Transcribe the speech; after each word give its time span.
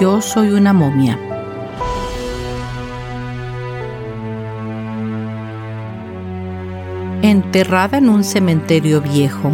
Yo 0.00 0.20
soy 0.20 0.50
una 0.52 0.72
momia. 0.72 1.18
Enterrada 7.22 7.98
en 7.98 8.08
un 8.08 8.22
cementerio 8.22 9.00
viejo, 9.00 9.50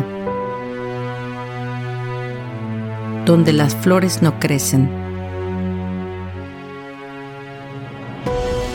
donde 3.25 3.55
las 3.55 3.75
flores 3.75 4.21
no 4.21 4.39
crecen. 4.39 4.91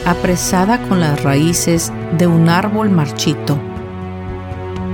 Apresada 0.08 0.82
con 0.88 1.00
las 1.00 1.22
raíces 1.22 1.94
de 2.18 2.26
un 2.26 2.50
árbol 2.50 2.90
marchito, 2.90 3.60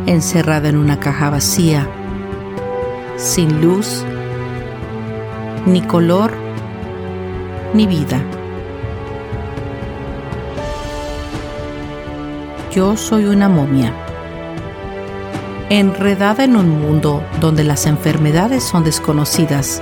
encerrada 0.07 0.67
en 0.67 0.75
una 0.75 0.99
caja 0.99 1.29
vacía, 1.29 1.87
sin 3.15 3.61
luz, 3.61 4.03
ni 5.65 5.81
color, 5.81 6.44
ni 7.75 7.87
vida. 7.87 8.21
Yo 12.71 12.95
soy 12.97 13.25
una 13.25 13.49
momia, 13.49 13.93
enredada 15.69 16.43
en 16.43 16.55
un 16.55 16.69
mundo 16.81 17.23
donde 17.39 17.63
las 17.63 17.85
enfermedades 17.85 18.63
son 18.63 18.83
desconocidas, 18.83 19.81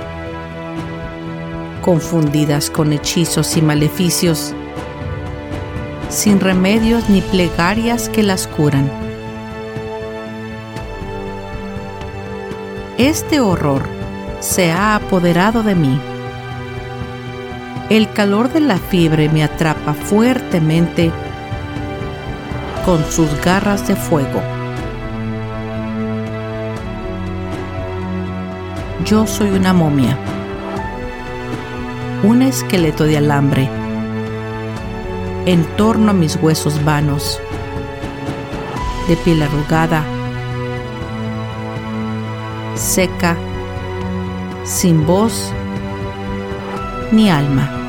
confundidas 1.82 2.70
con 2.70 2.92
hechizos 2.92 3.56
y 3.56 3.62
maleficios, 3.62 4.54
sin 6.08 6.40
remedios 6.40 7.08
ni 7.08 7.20
plegarias 7.20 8.08
que 8.08 8.22
las 8.22 8.46
curan. 8.46 8.90
Este 12.98 13.40
horror 13.40 13.82
se 14.40 14.70
ha 14.70 14.94
apoderado 14.94 15.62
de 15.62 15.74
mí 15.74 16.00
el 17.96 18.10
calor 18.10 18.52
de 18.52 18.58
la 18.58 18.76
fiebre 18.76 19.28
me 19.28 19.44
atrapa 19.44 19.94
fuertemente 19.94 21.12
con 22.84 23.04
sus 23.04 23.28
garras 23.40 23.86
de 23.86 23.94
fuego. 23.94 24.42
Yo 29.04 29.28
soy 29.28 29.50
una 29.50 29.72
momia, 29.72 30.18
un 32.24 32.42
esqueleto 32.42 33.04
de 33.04 33.18
alambre 33.18 33.70
en 35.46 35.62
torno 35.76 36.10
a 36.10 36.14
mis 36.14 36.34
huesos 36.34 36.84
vanos, 36.84 37.40
de 39.06 39.16
piel 39.18 39.40
arrugada, 39.40 40.02
seca, 42.74 43.36
sin 44.64 45.06
voz 45.06 45.52
ni 47.12 47.30
alma. 47.30 47.83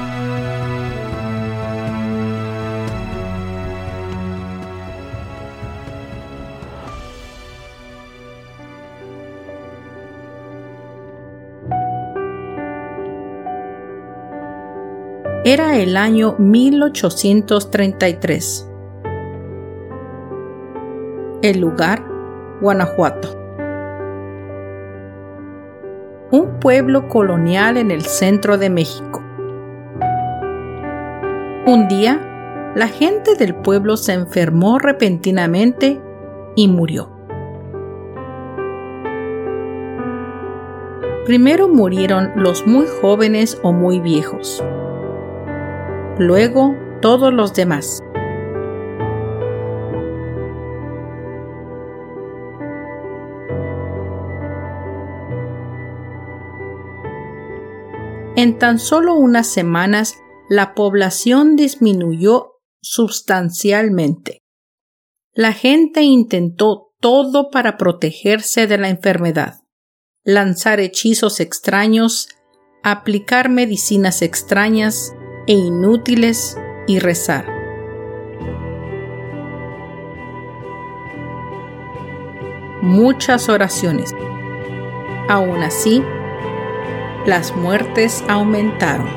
Era 15.55 15.77
el 15.77 15.95
año 15.95 16.35
1833. 16.37 18.69
El 21.43 21.61
lugar, 21.61 22.03
Guanajuato 22.59 23.29
un 26.31 26.59
pueblo 26.59 27.07
colonial 27.07 27.77
en 27.77 27.89
el 27.89 28.01
centro 28.01 28.57
de 28.57 28.69
México. 28.69 29.23
Un 31.65 31.87
día, 31.87 32.73
la 32.75 32.89
gente 32.89 33.35
del 33.35 33.55
pueblo 33.55 33.95
se 33.95 34.11
enfermó 34.11 34.77
repentinamente 34.77 36.01
y 36.57 36.67
murió. 36.67 37.09
Primero 41.25 41.69
murieron 41.69 42.33
los 42.35 42.67
muy 42.67 42.87
jóvenes 43.01 43.57
o 43.63 43.71
muy 43.71 44.01
viejos. 44.01 44.61
Luego 46.17 46.75
todos 47.01 47.33
los 47.33 47.53
demás. 47.53 48.01
En 58.37 58.57
tan 58.57 58.79
solo 58.79 59.15
unas 59.15 59.47
semanas, 59.47 60.15
la 60.49 60.73
población 60.73 61.55
disminuyó 61.57 62.61
sustancialmente. 62.81 64.39
La 65.33 65.51
gente 65.51 66.03
intentó 66.03 66.93
todo 67.01 67.49
para 67.49 67.75
protegerse 67.75 68.67
de 68.67 68.77
la 68.77 68.89
enfermedad, 68.89 69.61
lanzar 70.23 70.79
hechizos 70.79 71.41
extraños, 71.41 72.29
aplicar 72.83 73.49
medicinas 73.49 74.21
extrañas 74.21 75.13
e 75.47 75.53
inútiles 75.53 76.57
y 76.87 76.99
rezar. 76.99 77.45
Muchas 82.81 83.49
oraciones. 83.49 84.13
Aún 85.27 85.63
así, 85.63 86.03
las 87.25 87.55
muertes 87.55 88.23
aumentaron. 88.27 89.09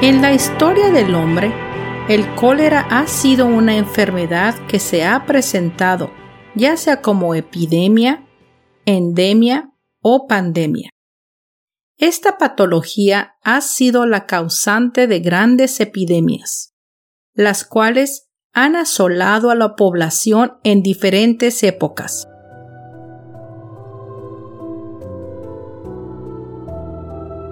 En 0.00 0.22
la 0.22 0.32
historia 0.32 0.90
del 0.90 1.14
hombre, 1.14 1.52
el 2.08 2.26
cólera 2.34 2.86
ha 2.90 3.06
sido 3.06 3.46
una 3.46 3.76
enfermedad 3.76 4.54
que 4.66 4.78
se 4.78 5.04
ha 5.04 5.26
presentado 5.26 6.10
ya 6.58 6.76
sea 6.76 7.00
como 7.00 7.34
epidemia, 7.34 8.24
endemia 8.96 9.70
o 10.00 10.26
pandemia. 10.26 10.88
Esta 11.98 12.38
patología 12.38 13.34
ha 13.42 13.60
sido 13.60 14.06
la 14.06 14.24
causante 14.24 15.06
de 15.06 15.20
grandes 15.20 15.78
epidemias, 15.80 16.72
las 17.34 17.66
cuales 17.66 18.30
han 18.54 18.76
asolado 18.76 19.50
a 19.50 19.54
la 19.54 19.76
población 19.76 20.54
en 20.64 20.82
diferentes 20.82 21.62
épocas. 21.64 22.26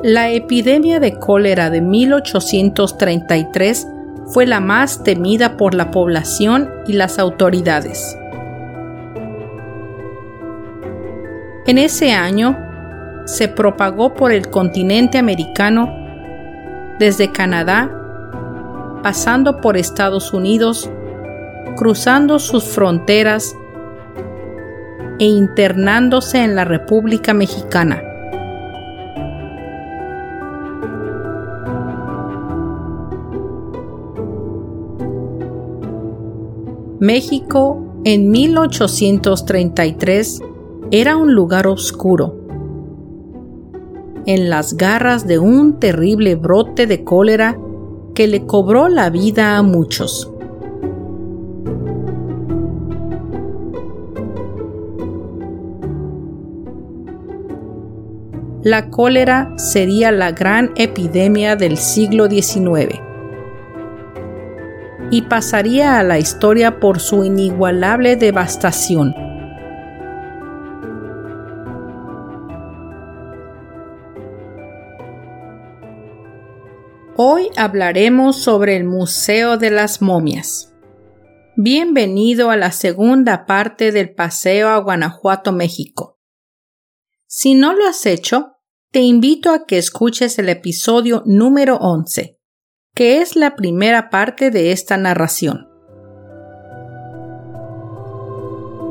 La 0.02 0.30
epidemia 0.30 1.00
de 1.00 1.18
cólera 1.18 1.68
de 1.68 1.82
1833 1.82 3.86
fue 4.26 4.46
la 4.46 4.60
más 4.60 5.04
temida 5.04 5.58
por 5.58 5.74
la 5.74 5.90
población 5.90 6.70
y 6.86 6.94
las 6.94 7.18
autoridades. 7.18 8.16
En 11.66 11.78
ese 11.78 12.12
año 12.12 12.56
se 13.24 13.48
propagó 13.48 14.14
por 14.14 14.30
el 14.30 14.50
continente 14.50 15.18
americano 15.18 15.92
desde 17.00 17.32
Canadá 17.32 17.90
pasando 19.02 19.60
por 19.60 19.76
Estados 19.76 20.32
Unidos, 20.32 20.88
cruzando 21.76 22.38
sus 22.38 22.64
fronteras 22.64 23.54
e 25.18 25.24
internándose 25.24 26.42
en 26.42 26.54
la 26.54 26.64
República 26.64 27.34
Mexicana. 27.34 28.02
México 36.98 37.82
en 38.04 38.30
1833 38.30 40.40
era 40.90 41.16
un 41.16 41.34
lugar 41.34 41.66
oscuro, 41.66 42.36
en 44.24 44.50
las 44.50 44.76
garras 44.76 45.26
de 45.26 45.38
un 45.38 45.80
terrible 45.80 46.36
brote 46.36 46.86
de 46.86 47.02
cólera 47.02 47.58
que 48.14 48.26
le 48.26 48.46
cobró 48.46 48.88
la 48.88 49.10
vida 49.10 49.56
a 49.56 49.62
muchos. 49.62 50.32
La 58.62 58.90
cólera 58.90 59.54
sería 59.58 60.10
la 60.10 60.32
gran 60.32 60.72
epidemia 60.76 61.54
del 61.54 61.76
siglo 61.76 62.28
XIX 62.28 63.00
y 65.10 65.22
pasaría 65.22 66.00
a 66.00 66.02
la 66.02 66.18
historia 66.18 66.80
por 66.80 66.98
su 66.98 67.24
inigualable 67.24 68.16
devastación. 68.16 69.14
Hoy 77.28 77.50
hablaremos 77.56 78.36
sobre 78.36 78.76
el 78.76 78.84
Museo 78.84 79.56
de 79.56 79.72
las 79.72 80.00
Momias. 80.00 80.72
Bienvenido 81.56 82.50
a 82.50 82.56
la 82.56 82.70
segunda 82.70 83.46
parte 83.46 83.90
del 83.90 84.14
paseo 84.14 84.68
a 84.68 84.78
Guanajuato, 84.78 85.50
México. 85.50 86.20
Si 87.26 87.56
no 87.56 87.72
lo 87.72 87.84
has 87.84 88.06
hecho, 88.06 88.58
te 88.92 89.00
invito 89.00 89.50
a 89.50 89.66
que 89.66 89.76
escuches 89.76 90.38
el 90.38 90.48
episodio 90.48 91.24
número 91.26 91.78
11, 91.78 92.38
que 92.94 93.20
es 93.20 93.34
la 93.34 93.56
primera 93.56 94.08
parte 94.08 94.52
de 94.52 94.70
esta 94.70 94.96
narración. 94.96 95.66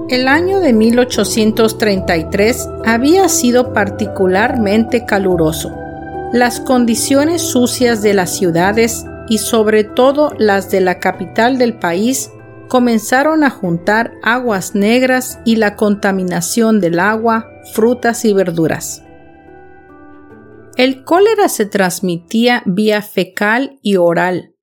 El 0.10 0.28
año 0.28 0.60
de 0.60 0.74
1833 0.74 2.68
había 2.84 3.30
sido 3.30 3.72
particularmente 3.72 5.06
caluroso 5.06 5.85
las 6.34 6.60
condiciones 6.60 7.42
sucias 7.42 8.02
de 8.02 8.14
las 8.14 8.36
ciudades 8.36 9.06
y 9.30 9.38
sobre 9.38 9.84
todo 9.84 10.32
las 10.38 10.70
de 10.70 10.82
la 10.82 11.00
capital 11.00 11.58
del 11.58 11.78
país 11.80 12.32
comenzaron 12.68 13.44
a 13.44 13.50
juntar 13.50 14.14
aguas 14.24 14.76
negras 14.76 15.40
y 15.46 15.56
la 15.56 15.76
contaminación 15.76 16.80
del 16.80 17.00
agua, 17.00 17.48
frutas 17.74 18.26
y 18.26 18.34
verduras. 18.34 19.04
El 20.76 21.06
cólera 21.06 21.48
se 21.48 21.66
transmitía 21.66 22.64
vía 22.66 23.02
fecal 23.02 23.80
y 23.82 23.96
oral, 23.96 24.56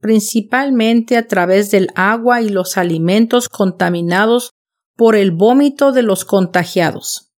principalmente 0.00 1.16
a 1.16 1.28
través 1.28 1.70
del 1.70 1.88
agua 1.94 2.40
y 2.40 2.48
los 2.48 2.78
alimentos 2.78 3.48
contaminados 3.48 4.52
por 4.96 5.14
el 5.14 5.30
vómito 5.30 5.92
de 5.92 6.02
los 6.02 6.24
contagiados. 6.24 7.32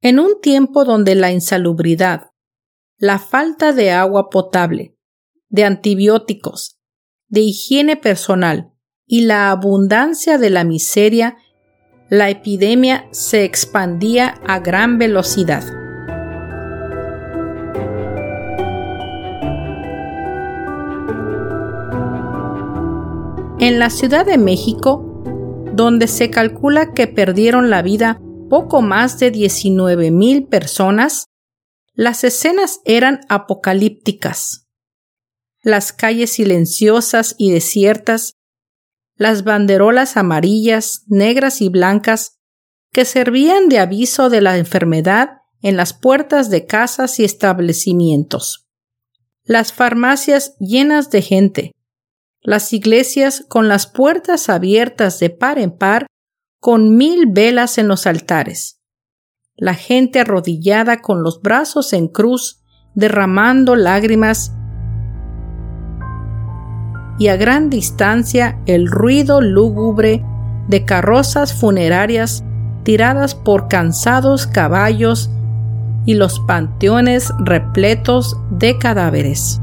En 0.00 0.18
un 0.18 0.40
tiempo 0.40 0.84
donde 0.84 1.14
la 1.14 1.30
insalubridad, 1.30 2.33
la 2.98 3.18
falta 3.18 3.72
de 3.72 3.90
agua 3.90 4.30
potable, 4.30 4.96
de 5.48 5.64
antibióticos, 5.64 6.78
de 7.28 7.40
higiene 7.40 7.96
personal 7.96 8.72
y 9.06 9.22
la 9.22 9.50
abundancia 9.50 10.38
de 10.38 10.50
la 10.50 10.64
miseria, 10.64 11.36
la 12.08 12.30
epidemia 12.30 13.06
se 13.10 13.44
expandía 13.44 14.40
a 14.46 14.60
gran 14.60 14.98
velocidad. 14.98 15.64
En 23.58 23.78
la 23.78 23.90
Ciudad 23.90 24.26
de 24.26 24.38
México, 24.38 25.22
donde 25.72 26.06
se 26.06 26.30
calcula 26.30 26.92
que 26.92 27.06
perdieron 27.06 27.70
la 27.70 27.82
vida 27.82 28.20
poco 28.48 28.82
más 28.82 29.18
de 29.18 29.30
19 29.30 30.10
mil 30.10 30.46
personas, 30.46 31.26
las 31.94 32.24
escenas 32.24 32.80
eran 32.84 33.20
apocalípticas. 33.28 34.66
Las 35.62 35.92
calles 35.92 36.32
silenciosas 36.32 37.36
y 37.38 37.52
desiertas, 37.52 38.34
las 39.16 39.44
banderolas 39.44 40.16
amarillas, 40.16 41.04
negras 41.06 41.60
y 41.60 41.68
blancas 41.68 42.40
que 42.92 43.04
servían 43.04 43.68
de 43.68 43.78
aviso 43.78 44.28
de 44.28 44.40
la 44.40 44.58
enfermedad 44.58 45.38
en 45.62 45.76
las 45.76 45.94
puertas 45.94 46.50
de 46.50 46.66
casas 46.66 47.18
y 47.20 47.24
establecimientos. 47.24 48.66
Las 49.44 49.72
farmacias 49.72 50.56
llenas 50.58 51.10
de 51.10 51.22
gente, 51.22 51.72
las 52.40 52.72
iglesias 52.72 53.44
con 53.48 53.68
las 53.68 53.86
puertas 53.86 54.48
abiertas 54.48 55.20
de 55.20 55.30
par 55.30 55.58
en 55.58 55.70
par, 55.70 56.06
con 56.60 56.96
mil 56.96 57.26
velas 57.28 57.78
en 57.78 57.88
los 57.88 58.06
altares, 58.06 58.80
la 59.56 59.74
gente 59.74 60.20
arrodillada 60.20 61.00
con 61.00 61.22
los 61.22 61.40
brazos 61.40 61.92
en 61.92 62.08
cruz, 62.08 62.62
derramando 62.94 63.76
lágrimas, 63.76 64.52
y 67.18 67.28
a 67.28 67.36
gran 67.36 67.70
distancia 67.70 68.58
el 68.66 68.88
ruido 68.88 69.40
lúgubre 69.40 70.24
de 70.68 70.84
carrozas 70.84 71.54
funerarias 71.54 72.44
tiradas 72.82 73.34
por 73.34 73.68
cansados 73.68 74.46
caballos 74.46 75.30
y 76.06 76.14
los 76.14 76.40
panteones 76.40 77.32
repletos 77.38 78.36
de 78.50 78.78
cadáveres. 78.78 79.60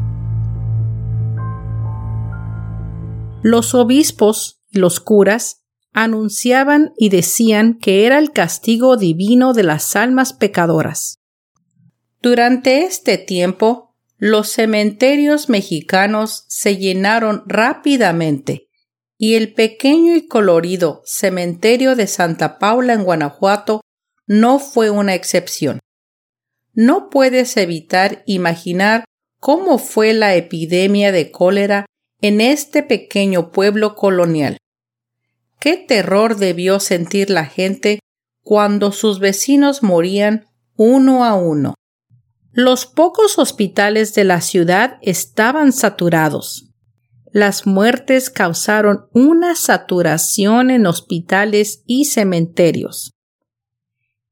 Los 3.42 3.74
obispos 3.76 4.62
y 4.72 4.80
los 4.80 5.00
curas 5.00 5.61
anunciaban 5.94 6.94
y 6.98 7.10
decían 7.10 7.78
que 7.80 8.06
era 8.06 8.18
el 8.18 8.32
castigo 8.32 8.98
divino 8.98 9.54
de 9.54 9.64
las 9.64 9.96
almas 9.96 10.34
pecadoras. 10.34 11.20
Durante 12.22 12.84
este 12.84 13.18
tiempo, 13.18 13.96
los 14.18 14.50
cementerios 14.50 15.50
mexicanos 15.50 16.46
se 16.48 16.78
llenaron 16.78 17.44
rápidamente 17.48 18.70
y 19.18 19.36
el 19.36 19.54
pequeño 19.54 20.16
y 20.16 20.28
colorido 20.28 21.02
cementerio 21.06 21.96
de 21.96 22.08
Santa 22.08 22.60
Paula 22.60 22.94
en 22.94 23.04
Guanajuato 23.04 23.82
no 24.28 24.60
fue 24.60 24.90
una 24.90 25.16
excepción. 25.16 25.80
No 26.74 27.10
puedes 27.10 27.58
evitar 27.58 28.24
imaginar 28.26 29.06
cómo 29.40 29.78
fue 29.78 30.14
la 30.14 30.36
epidemia 30.36 31.12
de 31.12 31.32
cólera 31.32 31.86
en 32.22 32.40
este 32.40 32.84
pequeño 32.84 33.52
pueblo 33.52 33.96
colonial. 33.96 34.58
Qué 35.62 35.78
terror 35.78 36.38
debió 36.38 36.80
sentir 36.80 37.30
la 37.30 37.46
gente 37.46 38.00
cuando 38.42 38.92
sus 38.92 39.20
vecinos 39.20 39.84
morían 39.84 40.48
uno 40.76 41.24
a 41.24 41.36
uno. 41.36 41.76
Los 42.52 42.88
pocos 42.88 43.38
hospitales 43.38 44.16
de 44.16 44.24
la 44.24 44.42
ciudad 44.42 44.98
estaban 45.04 45.72
saturados. 45.72 46.72
Las 47.32 47.68
muertes 47.68 48.32
causaron 48.32 49.06
una 49.14 49.56
saturación 49.56 50.72
en 50.72 50.88
hospitales 50.88 51.84
y 51.86 52.06
cementerios. 52.06 53.14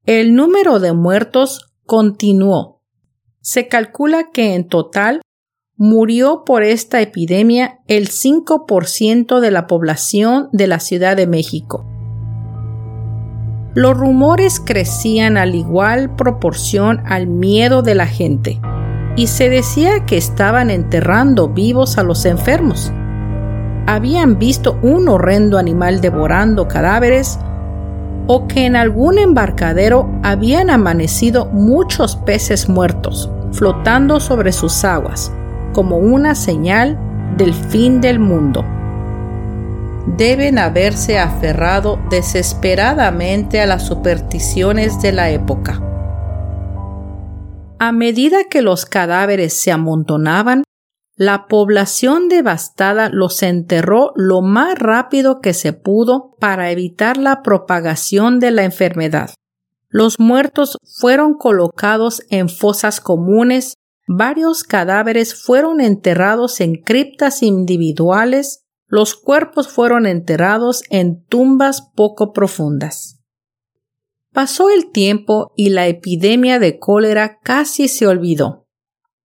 El 0.06 0.34
número 0.34 0.80
de 0.80 0.94
muertos 0.94 1.72
continuó. 1.86 2.82
Se 3.40 3.68
calcula 3.68 4.32
que 4.32 4.54
en 4.54 4.66
total 4.66 5.22
murió 5.80 6.44
por 6.44 6.62
esta 6.62 7.00
epidemia 7.00 7.78
el 7.88 8.10
5% 8.10 9.40
de 9.40 9.50
la 9.50 9.66
población 9.66 10.50
de 10.52 10.66
la 10.66 10.78
Ciudad 10.78 11.16
de 11.16 11.26
México. 11.26 11.86
Los 13.72 13.96
rumores 13.96 14.60
crecían 14.60 15.38
al 15.38 15.54
igual 15.54 16.14
proporción 16.16 17.00
al 17.06 17.28
miedo 17.28 17.80
de 17.80 17.94
la 17.94 18.06
gente, 18.06 18.60
y 19.16 19.28
se 19.28 19.48
decía 19.48 20.04
que 20.04 20.18
estaban 20.18 20.68
enterrando 20.68 21.48
vivos 21.48 21.96
a 21.96 22.02
los 22.02 22.26
enfermos. 22.26 22.92
Habían 23.86 24.38
visto 24.38 24.78
un 24.82 25.08
horrendo 25.08 25.56
animal 25.56 26.02
devorando 26.02 26.68
cadáveres 26.68 27.38
o 28.26 28.46
que 28.48 28.66
en 28.66 28.76
algún 28.76 29.16
embarcadero 29.16 30.10
habían 30.22 30.68
amanecido 30.68 31.46
muchos 31.46 32.16
peces 32.16 32.68
muertos 32.68 33.30
flotando 33.50 34.20
sobre 34.20 34.52
sus 34.52 34.84
aguas 34.84 35.32
como 35.72 35.98
una 35.98 36.34
señal 36.34 36.98
del 37.36 37.54
fin 37.54 38.00
del 38.00 38.18
mundo. 38.18 38.64
Deben 40.16 40.58
haberse 40.58 41.18
aferrado 41.18 41.98
desesperadamente 42.10 43.60
a 43.60 43.66
las 43.66 43.86
supersticiones 43.86 45.00
de 45.02 45.12
la 45.12 45.30
época. 45.30 45.80
A 47.78 47.92
medida 47.92 48.44
que 48.50 48.62
los 48.62 48.84
cadáveres 48.84 49.54
se 49.54 49.72
amontonaban, 49.72 50.64
la 51.16 51.48
población 51.48 52.28
devastada 52.28 53.10
los 53.10 53.42
enterró 53.42 54.12
lo 54.16 54.40
más 54.40 54.78
rápido 54.78 55.40
que 55.40 55.52
se 55.52 55.74
pudo 55.74 56.34
para 56.40 56.70
evitar 56.70 57.18
la 57.18 57.42
propagación 57.42 58.40
de 58.40 58.50
la 58.50 58.64
enfermedad. 58.64 59.30
Los 59.90 60.18
muertos 60.18 60.78
fueron 60.98 61.34
colocados 61.34 62.22
en 62.30 62.48
fosas 62.48 63.00
comunes, 63.00 63.74
varios 64.12 64.64
cadáveres 64.64 65.34
fueron 65.34 65.80
enterrados 65.80 66.60
en 66.60 66.82
criptas 66.82 67.42
individuales, 67.42 68.64
los 68.86 69.14
cuerpos 69.14 69.68
fueron 69.68 70.06
enterrados 70.06 70.82
en 70.90 71.24
tumbas 71.24 71.90
poco 71.94 72.32
profundas. 72.32 73.20
Pasó 74.32 74.70
el 74.70 74.90
tiempo 74.90 75.52
y 75.56 75.70
la 75.70 75.86
epidemia 75.86 76.58
de 76.58 76.78
cólera 76.78 77.38
casi 77.42 77.88
se 77.88 78.06
olvidó 78.06 78.60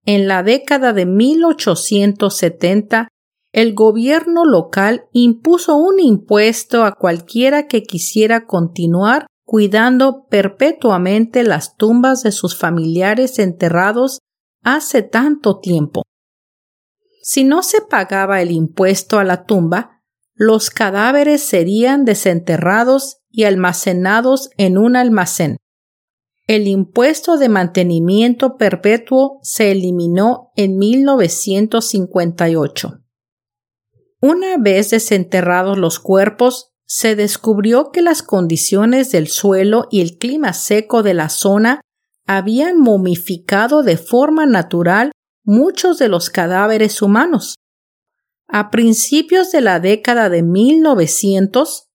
en 0.05 0.27
la 0.27 0.43
década 0.43 0.93
de 0.93 1.07
1870, 1.07 3.07
el 3.51 3.73
gobierno 3.73 4.45
local 4.45 5.05
impuso 5.11 5.75
un 5.75 5.99
impuesto 5.99 6.83
a 6.83 6.93
cualquiera 6.93 7.67
que 7.67 7.83
quisiera 7.83 8.45
continuar 8.45 9.25
cuidando 9.45 10.25
perpetuamente 10.29 11.43
las 11.43 11.75
tumbas 11.75 12.23
de 12.23 12.31
sus 12.31 12.55
familiares 12.55 13.39
enterrados 13.39 14.19
hace 14.65 15.01
tanto 15.03 15.59
tiempo. 15.59 16.01
Si 17.21 17.45
no 17.45 17.63
se 17.63 17.79
pagaba 17.81 18.41
el 18.41 18.51
impuesto 18.51 19.19
a 19.19 19.23
la 19.23 19.45
tumba, 19.45 20.01
los 20.33 20.69
cadáveres 20.69 21.41
serían 21.43 22.03
desenterrados 22.03 23.21
y 23.29 23.45
almacenados 23.45 24.49
en 24.57 24.77
un 24.77 24.97
almacén. 24.97 25.55
El 26.47 26.67
impuesto 26.67 27.37
de 27.37 27.49
mantenimiento 27.49 28.57
perpetuo 28.57 29.39
se 29.41 29.71
eliminó 29.71 30.51
en 30.55 30.77
1958. 30.77 32.99
Una 34.21 34.57
vez 34.57 34.89
desenterrados 34.89 35.77
los 35.77 35.99
cuerpos, 35.99 36.71
se 36.85 37.15
descubrió 37.15 37.91
que 37.91 38.01
las 38.01 38.23
condiciones 38.23 39.11
del 39.11 39.27
suelo 39.27 39.87
y 39.89 40.01
el 40.01 40.17
clima 40.17 40.53
seco 40.53 41.03
de 41.03 41.13
la 41.13 41.29
zona 41.29 41.81
habían 42.25 42.79
momificado 42.79 43.83
de 43.83 43.97
forma 43.97 44.45
natural 44.45 45.11
muchos 45.43 45.99
de 45.99 46.09
los 46.09 46.29
cadáveres 46.29 47.01
humanos. 47.01 47.55
A 48.47 48.69
principios 48.71 49.51
de 49.51 49.61
la 49.61 49.79
década 49.79 50.29
de 50.29 50.43
1900, 50.43 51.87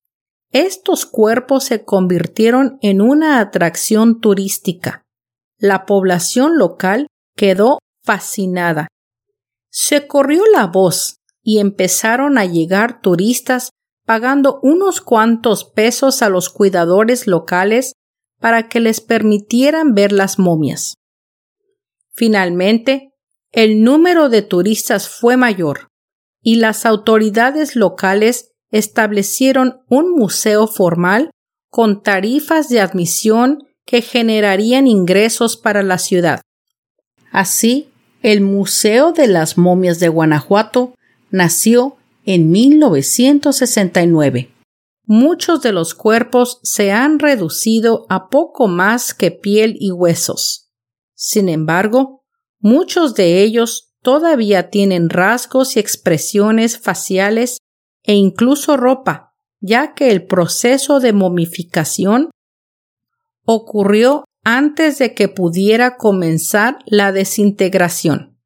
estos 0.52 1.06
cuerpos 1.06 1.64
se 1.64 1.84
convirtieron 1.84 2.78
en 2.82 3.00
una 3.00 3.40
atracción 3.40 4.20
turística. 4.20 5.02
La 5.58 5.86
población 5.86 6.58
local 6.58 7.06
quedó 7.36 7.78
fascinada. 8.02 8.88
Se 9.70 10.06
corrió 10.06 10.44
la 10.52 10.66
voz 10.66 11.16
y 11.42 11.58
empezaron 11.58 12.38
a 12.38 12.44
llegar 12.44 13.00
turistas 13.00 13.70
pagando 14.04 14.58
unos 14.62 15.00
cuantos 15.00 15.64
pesos 15.64 16.22
a 16.22 16.28
los 16.28 16.50
cuidadores 16.50 17.28
locales 17.28 17.92
para 18.40 18.68
que 18.68 18.80
les 18.80 19.00
permitieran 19.00 19.94
ver 19.94 20.12
las 20.12 20.38
momias. 20.38 20.94
Finalmente, 22.12 23.12
el 23.52 23.82
número 23.82 24.28
de 24.28 24.42
turistas 24.42 25.08
fue 25.08 25.36
mayor 25.36 25.88
y 26.42 26.56
las 26.56 26.86
autoridades 26.86 27.76
locales 27.76 28.52
establecieron 28.70 29.80
un 29.88 30.12
museo 30.12 30.66
formal 30.66 31.30
con 31.68 32.02
tarifas 32.02 32.68
de 32.68 32.80
admisión 32.80 33.66
que 33.84 34.02
generarían 34.02 34.86
ingresos 34.86 35.56
para 35.56 35.82
la 35.82 35.98
ciudad. 35.98 36.40
Así, 37.32 37.88
el 38.22 38.40
Museo 38.40 39.12
de 39.12 39.26
las 39.26 39.56
Momias 39.56 40.00
de 40.00 40.08
Guanajuato 40.08 40.94
nació 41.30 41.96
en 42.24 42.50
1969. 42.50 44.49
Muchos 45.12 45.60
de 45.60 45.72
los 45.72 45.94
cuerpos 45.94 46.60
se 46.62 46.92
han 46.92 47.18
reducido 47.18 48.06
a 48.08 48.28
poco 48.28 48.68
más 48.68 49.12
que 49.12 49.32
piel 49.32 49.74
y 49.80 49.90
huesos. 49.90 50.70
Sin 51.16 51.48
embargo, 51.48 52.22
muchos 52.60 53.16
de 53.16 53.42
ellos 53.42 53.92
todavía 54.02 54.70
tienen 54.70 55.10
rasgos 55.10 55.74
y 55.74 55.80
expresiones 55.80 56.78
faciales 56.78 57.58
e 58.04 58.14
incluso 58.14 58.76
ropa, 58.76 59.34
ya 59.58 59.94
que 59.94 60.12
el 60.12 60.28
proceso 60.28 61.00
de 61.00 61.12
momificación 61.12 62.30
ocurrió 63.44 64.22
antes 64.44 64.98
de 64.98 65.12
que 65.12 65.26
pudiera 65.26 65.96
comenzar 65.96 66.78
la 66.86 67.10
desintegración. 67.10 68.38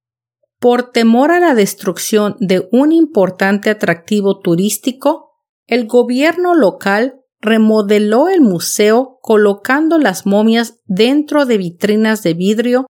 Por 0.61 0.93
temor 0.93 1.31
a 1.31 1.41
la 1.41 1.55
destrucción 1.55 2.37
de 2.41 2.67
un 2.73 2.91
importante 2.91 3.69
atractivo 3.69 4.41
turístico, 4.41 5.34
el 5.67 5.87
gobierno 5.87 6.55
local 6.55 7.21
remodeló 7.41 8.29
el 8.29 8.41
museo 8.41 9.19
colocando 9.21 9.99
las 9.99 10.27
momias 10.27 10.81
dentro 10.87 11.47
de 11.47 11.59
vitrinas 11.59 12.23
de 12.23 12.35
vidrio 12.35 12.87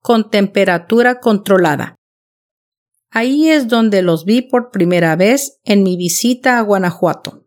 con 0.00 0.30
temperatura 0.30 1.20
controlada. 1.20 1.96
Ahí 3.10 3.48
es 3.48 3.68
donde 3.68 4.02
los 4.02 4.24
vi 4.24 4.42
por 4.42 4.70
primera 4.70 5.16
vez 5.16 5.60
en 5.64 5.82
mi 5.82 5.96
visita 5.96 6.58
a 6.58 6.62
Guanajuato. 6.62 7.46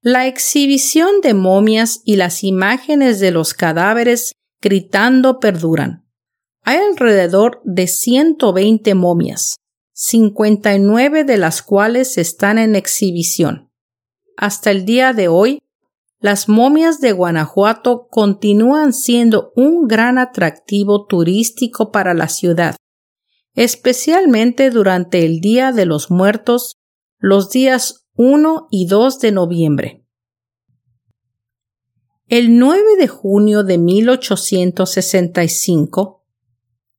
La 0.00 0.26
exhibición 0.26 1.20
de 1.22 1.32
momias 1.32 2.02
y 2.04 2.16
las 2.16 2.44
imágenes 2.44 3.18
de 3.18 3.30
los 3.30 3.54
cadáveres 3.54 4.32
gritando 4.60 5.40
perduran. 5.40 6.08
Hay 6.62 6.78
alrededor 6.78 7.60
de 7.64 7.86
120 7.86 8.94
momias, 8.94 9.56
59 10.04 11.24
de 11.24 11.36
las 11.36 11.62
cuales 11.62 12.18
están 12.18 12.58
en 12.58 12.76
exhibición. 12.76 13.70
Hasta 14.36 14.70
el 14.70 14.84
día 14.84 15.12
de 15.12 15.28
hoy, 15.28 15.62
las 16.20 16.48
momias 16.48 17.00
de 17.00 17.12
Guanajuato 17.12 18.08
continúan 18.10 18.92
siendo 18.92 19.52
un 19.56 19.86
gran 19.86 20.18
atractivo 20.18 21.06
turístico 21.06 21.90
para 21.90 22.14
la 22.14 22.28
ciudad 22.28 22.76
especialmente 23.54 24.70
durante 24.70 25.24
el 25.24 25.40
Día 25.40 25.72
de 25.72 25.86
los 25.86 26.10
Muertos, 26.10 26.76
los 27.18 27.50
días 27.50 28.06
1 28.14 28.68
y 28.70 28.86
2 28.86 29.18
de 29.20 29.32
noviembre. 29.32 30.06
El 32.28 32.58
9 32.58 32.82
de 32.98 33.08
junio 33.08 33.62
de 33.62 33.78
1865, 33.78 36.24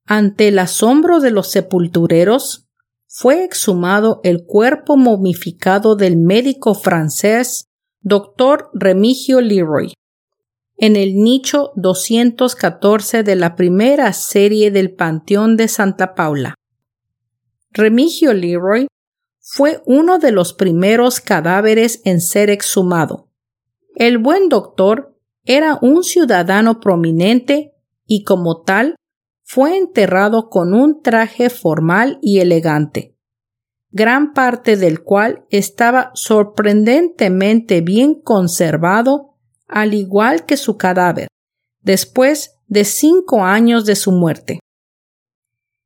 ante 0.06 0.50
el 0.50 0.60
asombro 0.60 1.20
de 1.20 1.32
los 1.32 1.50
sepultureros, 1.50 2.68
fue 3.16 3.44
exhumado 3.44 4.22
el 4.24 4.44
cuerpo 4.44 4.98
momificado 4.98 5.96
del 5.96 6.18
médico 6.18 6.74
francés 6.74 7.68
Dr. 8.02 8.72
Remigio 8.74 9.40
Leroy 9.40 9.94
en 10.78 10.96
el 10.96 11.14
nicho 11.18 11.74
214 11.76 13.22
de 13.22 13.36
la 13.36 13.56
primera 13.56 14.12
serie 14.14 14.72
del 14.72 14.96
Panteón 14.96 15.58
de 15.58 15.68
Santa 15.68 16.16
Paula. 16.16 16.56
Remigio 17.70 18.34
Leroy 18.34 18.88
fue 19.40 19.84
uno 19.86 20.18
de 20.18 20.32
los 20.32 20.56
primeros 20.56 21.20
cadáveres 21.20 22.02
en 22.06 22.20
ser 22.20 22.50
exhumado. 22.50 23.30
El 23.96 24.18
buen 24.18 24.50
doctor 24.50 25.16
era 25.46 25.78
un 25.84 26.04
ciudadano 26.04 26.80
prominente 26.80 27.76
y 28.08 28.24
como 28.24 28.64
tal 28.64 28.96
fue 29.54 29.78
enterrado 29.78 30.50
con 30.50 30.74
un 30.74 31.04
traje 31.04 31.52
formal 31.52 32.18
y 32.24 32.40
elegante, 32.40 33.16
gran 33.92 34.34
parte 34.34 34.78
del 34.78 35.04
cual 35.04 35.46
estaba 35.52 36.10
sorprendentemente 36.16 37.82
bien 37.82 38.20
conservado 38.20 39.36
al 39.68 39.94
igual 39.94 40.48
que 40.48 40.58
su 40.58 40.78
cadáver, 40.78 41.28
después 41.82 42.56
de 42.66 42.84
cinco 42.84 43.44
años 43.44 43.86
de 43.86 43.96
su 43.96 44.12
muerte. 44.12 44.60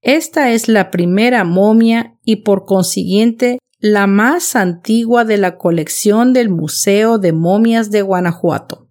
Esta 0.01 0.51
es 0.51 0.69
la 0.69 0.89
primera 0.89 1.43
momia 1.43 2.17
y 2.23 2.37
por 2.37 2.63
consiguiente 2.63 3.59
la 3.79 4.07
más 4.07 4.55
antigua 4.55 5.25
de 5.25 5.35
la 5.35 5.57
colección 5.57 6.31
del 6.31 6.47
Museo 6.47 7.17
de 7.17 7.33
Momias 7.33 7.91
de 7.91 8.01
Guanajuato. 8.01 8.87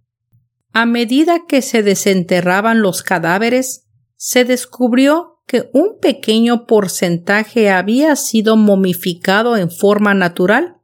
A 0.74 0.84
medida 0.84 1.46
que 1.48 1.62
se 1.62 1.82
desenterraban 1.82 2.82
los 2.82 3.02
cadáveres, 3.02 3.85
se 4.16 4.44
descubrió 4.44 5.40
que 5.46 5.70
un 5.72 5.98
pequeño 6.00 6.66
porcentaje 6.66 7.70
había 7.70 8.16
sido 8.16 8.56
momificado 8.56 9.56
en 9.56 9.70
forma 9.70 10.14
natural 10.14 10.78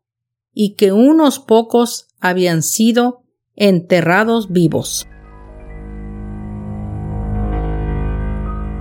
y 0.53 0.77
que 0.77 0.93
unos 0.93 1.39
pocos 1.39 2.09
habían 2.21 2.63
sido 2.63 3.25
enterrados 3.57 4.53
vivos. 4.53 5.07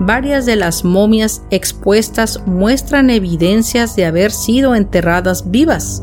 Varias 0.04 0.46
de 0.46 0.56
las 0.56 0.84
momias 0.84 1.44
expuestas 1.50 2.44
muestran 2.46 3.08
evidencias 3.08 3.94
de 3.94 4.04
haber 4.04 4.32
sido 4.32 4.74
enterradas 4.74 5.50
vivas. 5.50 6.02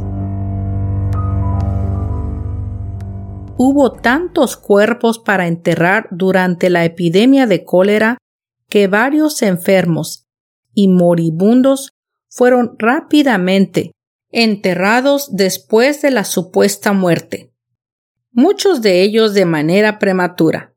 Hubo 3.58 3.92
tantos 3.92 4.56
cuerpos 4.56 5.20
para 5.20 5.48
enterrar 5.48 6.08
durante 6.12 6.70
la 6.70 6.86
epidemia 6.86 7.46
de 7.46 7.66
cólera 7.66 8.18
que 8.70 8.88
varios 8.88 9.42
enfermos 9.42 10.28
y 10.74 10.88
moribundos 10.88 11.92
fueron 12.30 12.76
rápidamente 12.78 13.92
enterrados 14.32 15.36
después 15.36 16.02
de 16.02 16.12
la 16.12 16.24
supuesta 16.24 16.94
muerte, 16.94 17.52
muchos 18.32 18.82
de 18.82 19.02
ellos 19.02 19.34
de 19.34 19.46
manera 19.46 19.98
prematura. 20.00 20.76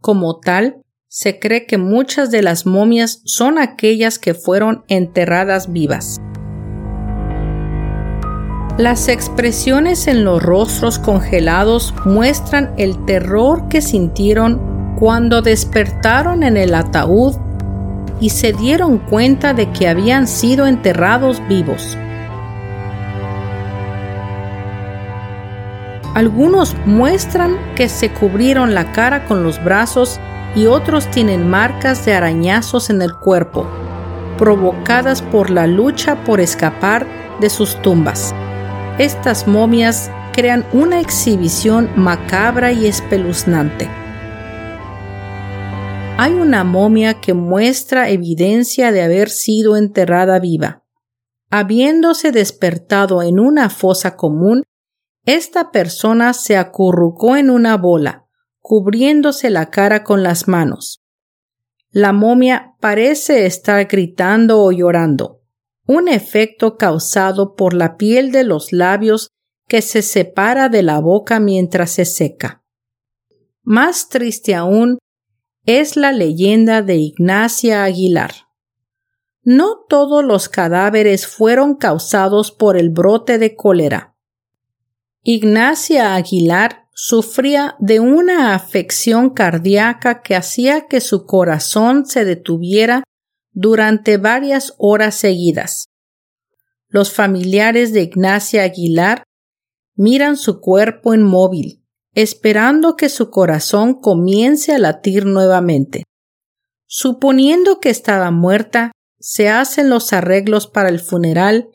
Como 0.00 0.40
tal, 0.40 0.82
se 1.08 1.38
cree 1.38 1.66
que 1.66 1.78
muchas 1.78 2.30
de 2.30 2.42
las 2.42 2.66
momias 2.66 3.20
son 3.24 3.58
aquellas 3.58 4.18
que 4.18 4.34
fueron 4.34 4.84
enterradas 4.88 5.72
vivas. 5.72 6.18
Las 8.78 9.06
expresiones 9.06 10.08
en 10.08 10.24
los 10.24 10.42
rostros 10.42 10.98
congelados 10.98 11.94
muestran 12.04 12.74
el 12.76 13.04
terror 13.04 13.68
que 13.68 13.80
sintieron 13.80 14.73
cuando 14.98 15.42
despertaron 15.42 16.42
en 16.42 16.56
el 16.56 16.74
ataúd 16.74 17.36
y 18.20 18.30
se 18.30 18.52
dieron 18.52 18.98
cuenta 18.98 19.54
de 19.54 19.70
que 19.70 19.88
habían 19.88 20.26
sido 20.26 20.66
enterrados 20.66 21.42
vivos. 21.48 21.98
Algunos 26.14 26.76
muestran 26.86 27.56
que 27.74 27.88
se 27.88 28.10
cubrieron 28.10 28.72
la 28.72 28.92
cara 28.92 29.26
con 29.26 29.42
los 29.42 29.62
brazos 29.62 30.20
y 30.54 30.66
otros 30.66 31.10
tienen 31.10 31.50
marcas 31.50 32.04
de 32.06 32.14
arañazos 32.14 32.88
en 32.88 33.02
el 33.02 33.14
cuerpo, 33.14 33.66
provocadas 34.38 35.22
por 35.22 35.50
la 35.50 35.66
lucha 35.66 36.22
por 36.22 36.40
escapar 36.40 37.04
de 37.40 37.50
sus 37.50 37.82
tumbas. 37.82 38.32
Estas 38.98 39.48
momias 39.48 40.08
crean 40.32 40.64
una 40.72 41.00
exhibición 41.00 41.90
macabra 41.96 42.70
y 42.70 42.86
espeluznante. 42.86 44.03
Hay 46.16 46.32
una 46.32 46.62
momia 46.62 47.20
que 47.20 47.34
muestra 47.34 48.08
evidencia 48.08 48.92
de 48.92 49.02
haber 49.02 49.30
sido 49.30 49.76
enterrada 49.76 50.38
viva. 50.38 50.84
Habiéndose 51.50 52.30
despertado 52.30 53.20
en 53.20 53.40
una 53.40 53.68
fosa 53.68 54.14
común, 54.14 54.62
esta 55.26 55.72
persona 55.72 56.32
se 56.32 56.56
acurrucó 56.56 57.36
en 57.36 57.50
una 57.50 57.76
bola, 57.76 58.26
cubriéndose 58.60 59.50
la 59.50 59.70
cara 59.70 60.04
con 60.04 60.22
las 60.22 60.46
manos. 60.46 61.02
La 61.90 62.12
momia 62.12 62.74
parece 62.80 63.44
estar 63.46 63.84
gritando 63.86 64.62
o 64.62 64.70
llorando, 64.70 65.42
un 65.84 66.06
efecto 66.06 66.76
causado 66.76 67.56
por 67.56 67.74
la 67.74 67.96
piel 67.96 68.30
de 68.30 68.44
los 68.44 68.72
labios 68.72 69.30
que 69.66 69.82
se 69.82 70.00
separa 70.00 70.68
de 70.68 70.84
la 70.84 71.00
boca 71.00 71.40
mientras 71.40 71.90
se 71.90 72.04
seca. 72.04 72.62
Más 73.64 74.08
triste 74.08 74.54
aún 74.54 74.98
es 75.66 75.96
la 75.96 76.12
leyenda 76.12 76.82
de 76.82 76.96
Ignacia 76.96 77.84
Aguilar. 77.84 78.32
No 79.42 79.84
todos 79.88 80.24
los 80.24 80.48
cadáveres 80.48 81.26
fueron 81.26 81.76
causados 81.76 82.52
por 82.52 82.76
el 82.76 82.90
brote 82.90 83.38
de 83.38 83.56
cólera. 83.56 84.14
Ignacia 85.22 86.14
Aguilar 86.14 86.88
sufría 86.92 87.76
de 87.78 87.98
una 88.00 88.54
afección 88.54 89.30
cardíaca 89.30 90.22
que 90.22 90.36
hacía 90.36 90.86
que 90.86 91.00
su 91.00 91.24
corazón 91.24 92.04
se 92.06 92.24
detuviera 92.24 93.02
durante 93.52 94.18
varias 94.18 94.74
horas 94.78 95.14
seguidas. 95.14 95.86
Los 96.88 97.12
familiares 97.12 97.92
de 97.92 98.02
Ignacia 98.02 98.64
Aguilar 98.64 99.24
miran 99.94 100.36
su 100.36 100.60
cuerpo 100.60 101.14
inmóvil, 101.14 101.83
esperando 102.14 102.96
que 102.96 103.08
su 103.08 103.30
corazón 103.30 103.94
comience 103.94 104.72
a 104.72 104.78
latir 104.78 105.26
nuevamente. 105.26 106.04
Suponiendo 106.86 107.80
que 107.80 107.90
estaba 107.90 108.30
muerta, 108.30 108.92
se 109.18 109.48
hacen 109.48 109.88
los 109.88 110.12
arreglos 110.12 110.66
para 110.66 110.88
el 110.88 111.00
funeral 111.00 111.70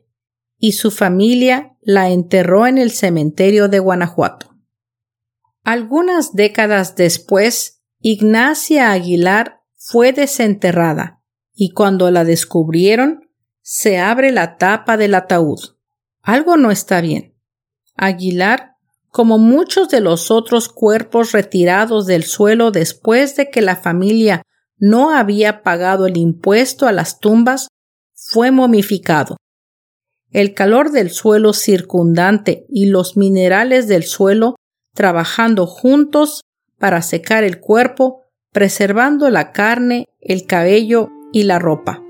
y 0.57 0.73
su 0.73 0.91
familia 0.91 1.77
la 1.81 2.09
enterró 2.09 2.67
en 2.67 2.77
el 2.77 2.91
cementerio 2.91 3.67
de 3.67 3.79
Guanajuato. 3.79 4.55
Algunas 5.63 6.33
décadas 6.33 6.95
después, 6.95 7.81
Ignacia 7.99 8.91
Aguilar 8.91 9.61
fue 9.75 10.13
desenterrada 10.13 11.21
y 11.53 11.71
cuando 11.71 12.09
la 12.11 12.23
descubrieron, 12.23 13.29
se 13.61 13.99
abre 13.99 14.31
la 14.31 14.57
tapa 14.57 14.95
del 14.95 15.15
ataúd. 15.15 15.59
Algo 16.21 16.55
no 16.57 16.71
está 16.71 17.01
bien. 17.01 17.35
Aguilar, 17.95 18.77
como 19.11 19.37
muchos 19.37 19.89
de 19.89 20.01
los 20.01 20.31
otros 20.31 20.69
cuerpos 20.69 21.31
retirados 21.31 22.05
del 22.05 22.23
suelo 22.23 22.71
después 22.71 23.35
de 23.35 23.49
que 23.49 23.61
la 23.61 23.75
familia 23.75 24.43
no 24.77 25.11
había 25.11 25.63
pagado 25.63 26.05
el 26.05 26.17
impuesto 26.17 26.87
a 26.87 26.91
las 26.91 27.19
tumbas, 27.19 27.67
fue 28.13 28.51
momificado. 28.51 29.37
El 30.31 30.53
calor 30.53 30.91
del 30.91 31.09
suelo 31.09 31.53
circundante 31.53 32.65
y 32.69 32.85
los 32.85 33.17
minerales 33.17 33.87
del 33.87 34.03
suelo 34.03 34.55
trabajando 34.93 35.65
juntos 35.65 36.41
para 36.77 37.01
secar 37.01 37.43
el 37.43 37.59
cuerpo, 37.59 38.23
preservando 38.51 39.29
la 39.29 39.51
carne, 39.51 40.05
el 40.21 40.45
cabello 40.45 41.09
y 41.33 41.43
la 41.43 41.57
ropa. 41.59 42.03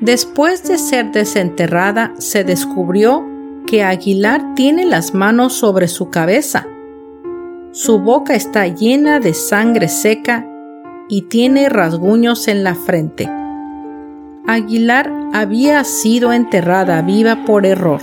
Después 0.00 0.68
de 0.68 0.76
ser 0.78 1.10
desenterrada, 1.12 2.14
se 2.18 2.44
descubrió 2.44 3.24
que 3.66 3.82
Aguilar 3.82 4.54
tiene 4.54 4.84
las 4.84 5.12
manos 5.12 5.54
sobre 5.54 5.88
su 5.88 6.08
cabeza. 6.08 6.66
Su 7.72 7.98
boca 7.98 8.34
está 8.34 8.66
llena 8.68 9.20
de 9.20 9.34
sangre 9.34 9.88
seca 9.88 10.46
y 11.08 11.22
tiene 11.22 11.68
rasguños 11.68 12.48
en 12.48 12.64
la 12.64 12.74
frente. 12.74 13.28
Aguilar 14.46 15.12
había 15.34 15.82
sido 15.84 16.32
enterrada 16.32 17.02
viva 17.02 17.44
por 17.44 17.66
error. 17.66 18.00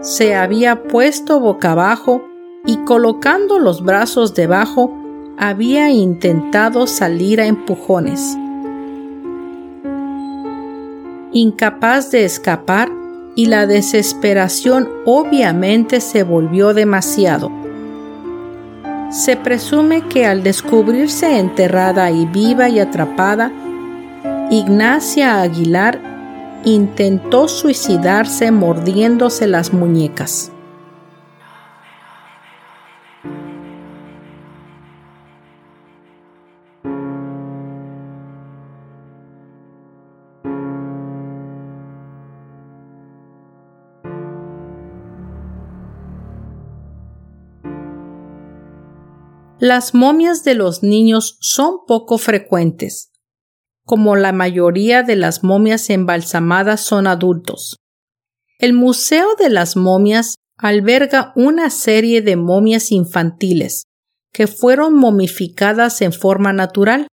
Se 0.00 0.36
había 0.36 0.84
puesto 0.84 1.40
boca 1.40 1.72
abajo 1.72 2.22
y 2.64 2.76
colocando 2.78 3.58
los 3.58 3.82
brazos 3.84 4.34
debajo 4.34 4.96
había 5.36 5.90
intentado 5.90 6.86
salir 6.86 7.40
a 7.40 7.46
empujones. 7.46 8.38
Incapaz 11.38 12.10
de 12.12 12.24
escapar 12.24 12.90
y 13.34 13.44
la 13.44 13.66
desesperación 13.66 14.88
obviamente 15.04 16.00
se 16.00 16.22
volvió 16.22 16.72
demasiado. 16.72 17.52
Se 19.10 19.36
presume 19.36 20.00
que 20.08 20.24
al 20.24 20.42
descubrirse 20.42 21.38
enterrada 21.38 22.10
y 22.10 22.24
viva 22.24 22.70
y 22.70 22.78
atrapada, 22.78 23.52
Ignacia 24.50 25.42
Aguilar 25.42 26.00
intentó 26.64 27.48
suicidarse 27.48 28.50
mordiéndose 28.50 29.46
las 29.46 29.74
muñecas. 29.74 30.52
Las 49.68 49.94
momias 49.94 50.44
de 50.44 50.54
los 50.54 50.84
niños 50.84 51.38
son 51.40 51.78
poco 51.88 52.18
frecuentes, 52.18 53.10
como 53.84 54.14
la 54.14 54.30
mayoría 54.30 55.02
de 55.02 55.16
las 55.16 55.42
momias 55.42 55.90
embalsamadas 55.90 56.82
son 56.82 57.08
adultos. 57.08 57.76
El 58.60 58.74
Museo 58.74 59.34
de 59.36 59.50
las 59.50 59.74
Momias 59.74 60.36
alberga 60.56 61.32
una 61.34 61.70
serie 61.70 62.22
de 62.22 62.36
momias 62.36 62.92
infantiles 62.92 63.86
que 64.32 64.46
fueron 64.46 64.94
momificadas 64.94 66.00
en 66.00 66.12
forma 66.12 66.52
natural. 66.52 67.08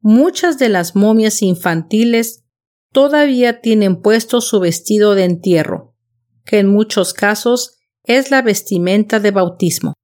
Muchas 0.00 0.58
de 0.58 0.68
las 0.68 0.94
momias 0.94 1.40
infantiles 1.40 2.44
todavía 2.92 3.62
tienen 3.62 4.02
puesto 4.02 4.42
su 4.42 4.60
vestido 4.60 5.14
de 5.14 5.24
entierro, 5.24 5.94
que 6.44 6.58
en 6.58 6.66
muchos 6.66 7.14
casos 7.14 7.78
es 8.04 8.30
la 8.30 8.42
vestimenta 8.42 9.18
de 9.18 9.30
bautismo. 9.30 9.94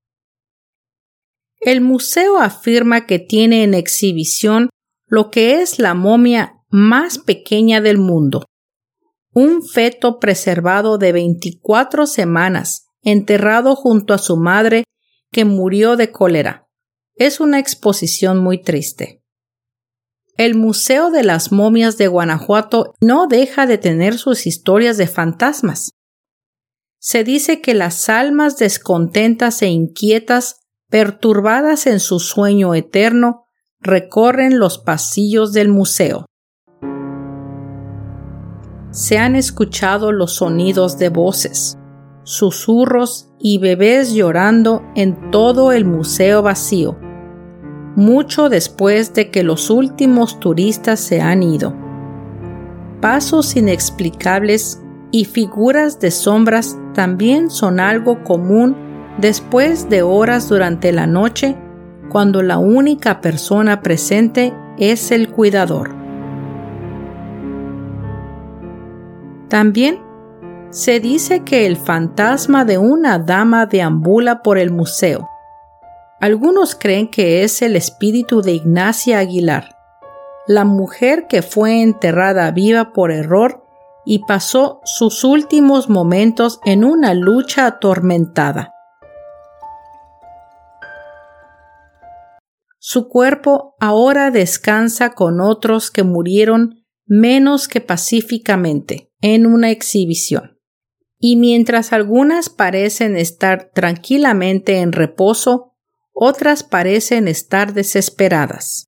El 1.61 1.81
museo 1.81 2.39
afirma 2.39 3.07
que 3.07 3.19
tiene 3.19 3.65
en 3.65 3.75
exhibición 3.75 4.71
lo 5.07 5.31
que 5.31 5.63
es 5.63 5.79
la 5.79 5.95
momia 5.95 6.63
más 6.69 7.19
pequeña 7.19 7.81
del 7.81 7.99
mundo, 7.99 8.45
un 9.33 9.63
feto 9.63 10.19
preservado 10.19 10.99
de 10.99 11.13
24 11.13 12.07
semanas, 12.07 12.87
enterrado 13.03 13.77
junto 13.77 14.15
a 14.15 14.19
su 14.19 14.37
madre 14.37 14.85
que 15.31 15.45
murió 15.45 15.97
de 15.97 16.11
cólera. 16.11 16.67
Es 17.15 17.41
una 17.41 17.59
exposición 17.59 18.43
muy 18.43 18.63
triste. 18.63 19.23
El 20.37 20.55
Museo 20.55 21.11
de 21.11 21.23
las 21.23 21.51
Momias 21.51 21.97
de 21.97 22.09
Guanajuato 22.09 22.95
no 23.01 23.27
deja 23.27 23.67
de 23.67 23.79
tener 23.79 24.19
sus 24.19 24.47
historias 24.47 24.99
de 24.99 25.07
fantasmas. 25.07 25.91
Se 26.99 27.25
dice 27.25 27.63
que 27.63 27.75
las 27.75 28.09
almas 28.11 28.59
descontentas 28.59 29.63
e 29.63 29.69
inquietas 29.69 30.66
perturbadas 30.89 31.87
en 31.87 32.01
su 32.01 32.21
sueño 32.21 32.75
eterno, 32.75 33.47
recorren 33.81 34.59
los 34.59 34.79
pasillos 34.79 35.53
del 35.53 35.69
museo. 35.69 36.27
Se 38.91 39.19
han 39.19 39.37
escuchado 39.37 40.13
los 40.13 40.37
sonidos 40.37 40.99
de 40.99 41.11
voces, 41.11 41.79
susurros 42.23 43.31
y 43.39 43.59
bebés 43.59 44.15
llorando 44.15 44.83
en 44.95 45.31
todo 45.31 45.73
el 45.73 45.85
museo 45.85 46.43
vacío, 46.43 46.97
mucho 47.95 48.49
después 48.49 49.13
de 49.15 49.31
que 49.31 49.43
los 49.43 49.71
últimos 49.71 50.41
turistas 50.41 51.01
se 51.01 51.21
han 51.21 51.43
ido. 51.43 51.75
Pasos 53.01 53.55
inexplicables 53.57 54.81
y 55.11 55.25
figuras 55.27 56.01
de 56.01 56.11
sombras 56.11 56.79
también 56.95 57.51
son 57.51 57.81
algo 57.81 58.25
común 58.25 58.86
después 59.19 59.89
de 59.89 60.03
horas 60.03 60.49
durante 60.49 60.93
la 60.93 61.07
noche 61.07 61.57
cuando 62.09 62.43
la 62.43 62.59
única 62.59 63.21
persona 63.21 63.83
presente 63.83 64.53
es 64.79 65.11
el 65.11 65.31
cuidador. 65.31 65.95
También 69.49 70.01
se 70.71 71.01
dice 71.01 71.43
que 71.45 71.67
el 71.67 71.77
fantasma 71.77 72.65
de 72.65 72.79
una 72.79 73.19
dama 73.19 73.67
deambula 73.67 74.43
por 74.43 74.59
el 74.59 74.71
museo. 74.71 75.29
Algunos 76.21 76.75
creen 76.75 77.09
que 77.09 77.45
es 77.45 77.63
el 77.63 77.77
espíritu 77.77 78.43
de 78.43 78.53
Ignacia 78.53 79.19
Aguilar, 79.19 79.77
la 80.47 80.65
mujer 80.65 81.27
que 81.29 81.43
fue 81.43 81.83
enterrada 81.83 82.51
viva 82.51 82.93
por 82.93 83.11
error 83.11 83.65
y 84.05 84.21
pasó 84.21 84.81
sus 84.85 85.25
últimos 85.25 85.89
momentos 85.89 86.61
en 86.65 86.85
una 86.85 87.15
lucha 87.15 87.67
atormentada. 87.67 88.76
Su 92.89 93.09
cuerpo 93.09 93.75
ahora 93.81 94.31
descansa 94.31 95.15
con 95.15 95.41
otros 95.41 95.91
que 95.91 96.05
murieron 96.05 96.87
menos 97.05 97.67
que 97.67 97.81
pacíficamente 97.81 99.13
en 99.21 99.45
una 99.45 99.73
exhibición. 99.73 100.61
Y 101.19 101.35
mientras 101.35 101.93
algunas 101.93 102.49
parecen 102.49 103.17
estar 103.17 103.73
tranquilamente 103.75 104.79
en 104.79 104.93
reposo, 104.93 105.75
otras 106.13 106.63
parecen 106.63 107.27
estar 107.27 107.75
desesperadas, 107.75 108.85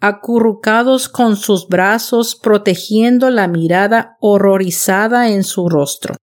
acurrucados 0.00 1.08
con 1.08 1.36
sus 1.36 1.66
brazos 1.66 2.36
protegiendo 2.36 3.30
la 3.30 3.48
mirada 3.48 4.18
horrorizada 4.20 5.30
en 5.30 5.44
su 5.44 5.70
rostro. 5.70 6.14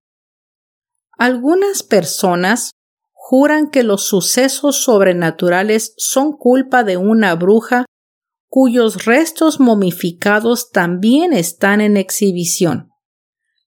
Algunas 1.18 1.82
personas 1.82 2.70
juran 3.24 3.70
que 3.70 3.84
los 3.84 4.04
sucesos 4.04 4.82
sobrenaturales 4.82 5.94
son 5.96 6.32
culpa 6.32 6.82
de 6.82 6.96
una 6.96 7.36
bruja 7.36 7.86
cuyos 8.48 9.04
restos 9.04 9.60
momificados 9.60 10.70
también 10.72 11.32
están 11.32 11.80
en 11.80 11.96
exhibición. 11.96 12.90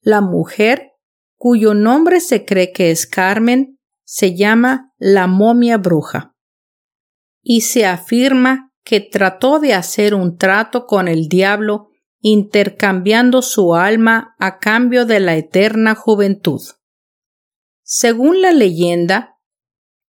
La 0.02 0.20
mujer, 0.20 0.92
cuyo 1.38 1.74
nombre 1.74 2.20
se 2.20 2.44
cree 2.44 2.74
que 2.74 2.92
es 2.92 3.08
Carmen, 3.08 3.80
se 4.04 4.36
llama 4.36 4.92
la 4.98 5.26
momia 5.26 5.78
bruja. 5.78 6.36
Y 7.42 7.62
se 7.62 7.86
afirma 7.86 8.74
que 8.84 9.00
trató 9.00 9.60
de 9.60 9.74
hacer 9.74 10.14
un 10.14 10.38
trato 10.38 10.86
con 10.86 11.08
el 11.08 11.30
diablo 11.30 11.88
intercambiando 12.20 13.42
su 13.42 13.74
alma 13.74 14.36
a 14.38 14.60
cambio 14.60 15.06
de 15.06 15.22
la 15.22 15.38
eterna 15.38 15.96
juventud. 15.96 16.62
Según 17.84 18.42
la 18.42 18.52
leyenda, 18.52 19.35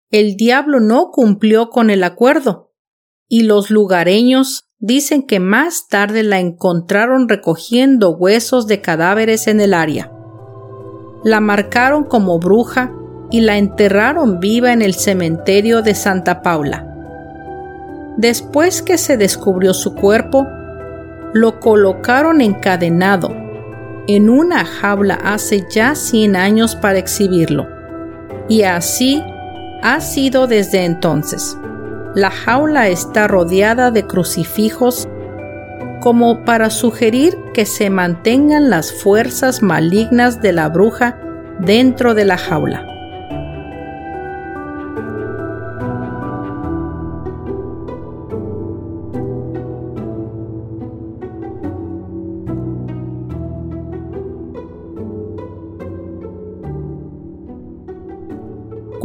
el 0.09 0.35
diablo 0.37 0.79
no 0.79 1.11
cumplió 1.11 1.69
con 1.69 1.89
el 1.89 2.03
acuerdo, 2.03 2.71
y 3.27 3.43
los 3.43 3.69
lugareños 3.69 4.69
dicen 4.79 5.23
que 5.23 5.39
más 5.39 5.87
tarde 5.89 6.23
la 6.23 6.39
encontraron 6.39 7.27
recogiendo 7.27 8.11
huesos 8.11 8.67
de 8.67 8.79
cadáveres 8.79 9.47
en 9.47 9.59
el 9.59 9.73
área. 9.73 10.11
La 11.23 11.41
marcaron 11.41 12.05
como 12.05 12.39
bruja 12.39 12.93
y 13.31 13.41
la 13.41 13.57
enterraron 13.57 14.39
viva 14.39 14.71
en 14.71 14.81
el 14.81 14.93
cementerio 14.93 15.81
de 15.81 15.93
Santa 15.93 16.41
Paula. 16.41 16.85
Después 18.15 18.81
que 18.81 18.97
se 18.97 19.17
descubrió 19.17 19.73
su 19.73 19.93
cuerpo, 19.93 20.47
lo 21.33 21.59
colocaron 21.59 22.39
encadenado 22.39 23.29
en 24.07 24.29
una 24.29 24.63
jaula 24.63 25.15
hace 25.15 25.65
ya 25.69 25.93
100 25.93 26.37
años 26.37 26.75
para 26.77 26.97
exhibirlo, 26.97 27.67
y 28.47 28.61
así 28.61 29.21
ha 29.81 30.01
sido 30.01 30.47
desde 30.47 30.85
entonces. 30.85 31.57
La 32.15 32.31
jaula 32.31 32.87
está 32.87 33.27
rodeada 33.27 33.91
de 33.91 34.05
crucifijos 34.05 35.07
como 36.01 36.45
para 36.45 36.69
sugerir 36.69 37.37
que 37.53 37.65
se 37.65 37.89
mantengan 37.89 38.69
las 38.69 38.91
fuerzas 38.91 39.61
malignas 39.61 40.41
de 40.41 40.53
la 40.53 40.69
bruja 40.69 41.19
dentro 41.59 42.13
de 42.13 42.25
la 42.25 42.37
jaula. 42.37 42.96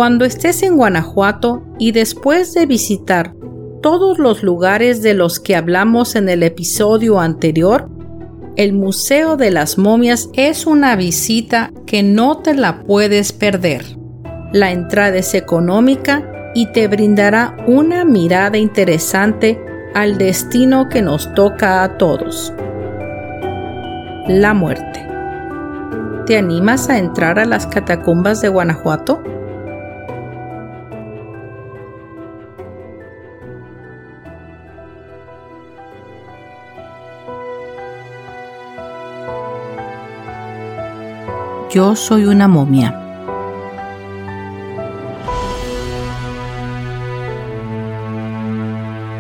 Cuando 0.03 0.25
estés 0.25 0.65
en 0.65 0.77
Guanajuato 0.77 1.63
y 1.79 1.93
después 1.93 2.55
de 2.55 2.67
visitar 2.67 3.37
todos 3.83 4.19
los 4.19 4.43
lugares 4.43 5.01
de 5.01 5.15
los 5.15 5.39
que 5.39 5.55
hablamos 5.55 6.17
en 6.17 6.29
el 6.29 6.43
episodio 6.43 7.21
anterior, 7.21 7.89
el 8.57 8.73
Museo 8.73 9.37
de 9.37 9.53
las 9.53 9.79
Momias 9.79 10.29
es 10.33 10.67
una 10.67 10.97
visita 10.97 11.71
que 11.87 12.03
no 12.03 12.39
te 12.39 12.55
la 12.55 12.83
puedes 12.83 13.33
perder. 13.33 13.85
La 14.53 14.73
entrada 14.73 15.19
es 15.19 15.35
económica 15.35 16.51
y 16.53 16.67
te 16.73 16.89
brindará 16.89 17.57
una 17.69 18.05
mirada 18.05 18.59
interesante 18.59 19.57
al 19.95 20.19
destino 20.19 20.89
que 20.89 21.01
nos 21.01 21.33
toca 21.35 21.85
a 21.85 21.97
todos. 21.97 22.53
La 24.27 24.53
muerte. 24.53 25.07
¿Te 26.27 26.39
animas 26.39 26.89
a 26.89 26.99
entrar 26.99 27.39
a 27.39 27.45
las 27.45 27.69
catacumbas 27.69 28.43
de 28.43 28.49
Guanajuato? 28.49 29.23
Yo 41.73 41.97
soy 41.97 42.27
una 42.27 42.49
momia. 42.49 42.95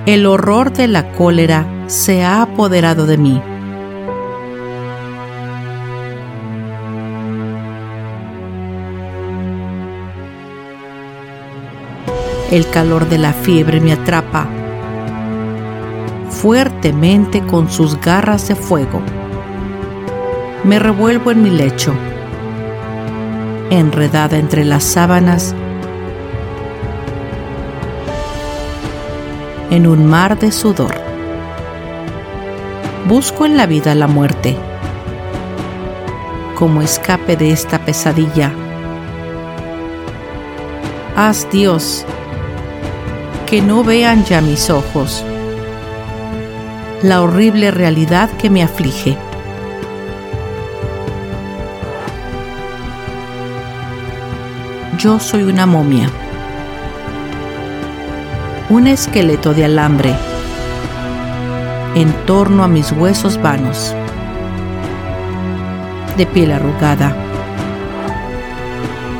El 0.04 0.26
horror 0.26 0.70
de 0.70 0.86
la 0.86 1.12
cólera 1.12 1.64
se 1.86 2.22
ha 2.22 2.42
apoderado 2.42 3.06
de 3.06 3.16
mí. 3.16 3.40
El 12.50 12.68
calor 12.68 13.08
de 13.08 13.16
la 13.16 13.32
fiebre 13.32 13.80
me 13.80 13.94
atrapa 13.94 14.46
fuertemente 16.28 17.40
con 17.46 17.70
sus 17.70 17.98
garras 17.98 18.46
de 18.48 18.56
fuego. 18.56 19.00
Me 20.64 20.78
revuelvo 20.78 21.30
en 21.30 21.42
mi 21.42 21.48
lecho 21.48 21.94
enredada 23.78 24.36
entre 24.36 24.64
las 24.64 24.84
sábanas, 24.84 25.54
en 29.70 29.86
un 29.86 30.06
mar 30.06 30.38
de 30.38 30.52
sudor. 30.52 30.94
Busco 33.08 33.46
en 33.46 33.56
la 33.56 33.66
vida 33.66 33.94
la 33.94 34.06
muerte, 34.06 34.56
como 36.54 36.82
escape 36.82 37.36
de 37.36 37.50
esta 37.50 37.78
pesadilla. 37.78 38.52
Haz 41.16 41.48
Dios 41.50 42.04
que 43.46 43.60
no 43.60 43.84
vean 43.84 44.24
ya 44.24 44.40
mis 44.40 44.70
ojos 44.70 45.24
la 47.02 47.20
horrible 47.20 47.72
realidad 47.72 48.30
que 48.38 48.48
me 48.48 48.62
aflige. 48.62 49.18
Yo 55.02 55.18
soy 55.18 55.42
una 55.42 55.66
momia, 55.66 56.08
un 58.70 58.86
esqueleto 58.86 59.52
de 59.52 59.64
alambre 59.64 60.14
en 61.96 62.12
torno 62.24 62.62
a 62.62 62.68
mis 62.68 62.92
huesos 62.92 63.42
vanos, 63.42 63.96
de 66.16 66.24
piel 66.24 66.52
arrugada, 66.52 67.16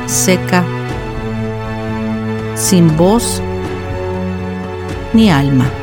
seca, 0.05 0.63
sin 2.55 2.95
voz 2.95 3.41
ni 5.11 5.29
alma. 5.29 5.82